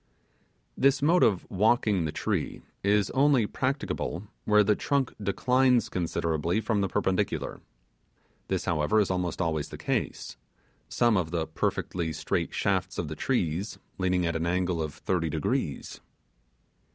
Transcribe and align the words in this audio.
This 0.75 1.03
mode 1.03 1.21
of 1.21 1.45
walking 1.51 2.05
the 2.05 2.11
tree 2.11 2.63
is 2.83 3.11
only 3.11 3.45
practicable 3.45 4.23
where 4.45 4.63
the 4.63 4.75
trunk 4.75 5.13
declines 5.21 5.89
considerably 5.89 6.59
from 6.59 6.81
the 6.81 6.87
perpendicular. 6.87 7.61
This, 8.47 8.65
however, 8.65 8.99
is 8.99 9.11
almost 9.11 9.39
always 9.39 9.69
the 9.69 9.77
case; 9.77 10.37
some 10.89 11.15
of 11.17 11.29
the 11.29 11.45
perfectly 11.45 12.11
straight 12.13 12.51
shafts 12.51 12.97
of 12.97 13.09
the 13.09 13.15
trees 13.15 13.77
leaning 13.99 14.25
at 14.25 14.35
an 14.35 14.47
angle 14.47 14.81
of 14.81 14.95
thirty 14.95 15.29
degrees. 15.29 16.01